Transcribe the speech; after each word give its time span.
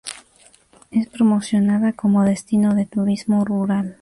Es 0.89 1.09
promocionada 1.09 1.93
como 1.93 2.23
destino 2.23 2.73
de 2.73 2.87
turismo 2.87 3.45
rural. 3.45 3.97